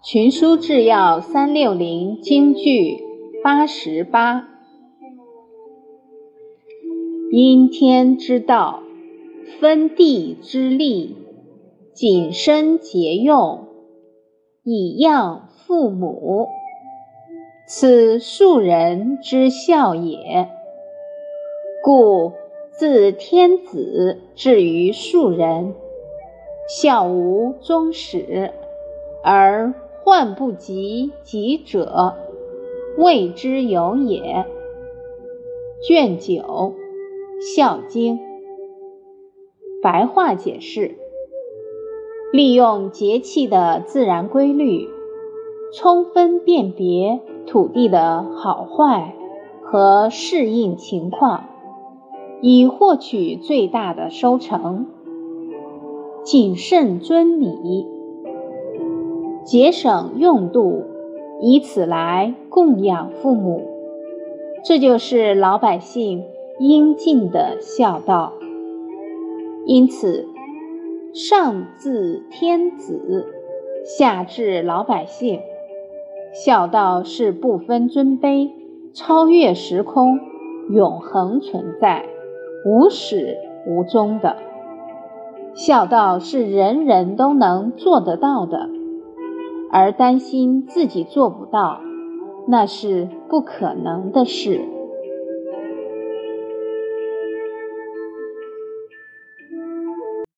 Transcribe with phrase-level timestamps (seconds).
[0.00, 3.02] 群书治要三六零京剧
[3.42, 4.48] 八十八，
[7.32, 8.84] 因天之道，
[9.60, 11.16] 分地之利，
[11.92, 13.66] 谨身节用，
[14.62, 16.46] 以养父母，
[17.66, 20.48] 此庶人之孝也。
[21.82, 22.32] 故
[22.70, 25.74] 自天子至于庶人，
[26.68, 28.52] 孝无终始，
[29.24, 29.74] 而。
[30.08, 32.14] 患不及己者，
[32.96, 34.46] 谓之有也。
[35.86, 36.32] 卷九
[37.54, 38.16] 《孝经》
[39.82, 40.96] 白话解释：
[42.32, 44.88] 利用节气的自然规律，
[45.74, 49.14] 充分辨别土地的好坏
[49.62, 51.44] 和适应情况，
[52.40, 54.86] 以获取最大的收成。
[56.22, 57.97] 谨慎遵礼。
[59.48, 60.84] 节省用度，
[61.40, 63.62] 以此来供养父母，
[64.62, 66.26] 这就是老百姓
[66.58, 68.34] 应尽的孝道。
[69.64, 70.26] 因此，
[71.14, 73.24] 上至天子，
[73.86, 75.40] 下至老百姓，
[76.34, 78.50] 孝道是不分尊卑、
[78.92, 80.20] 超越时空、
[80.68, 82.04] 永恒存在、
[82.66, 84.36] 无始无终的。
[85.54, 88.68] 孝道是人人都能做得到的。
[89.70, 91.80] 而担心自己做不到，
[92.46, 94.77] 那是不可能的事。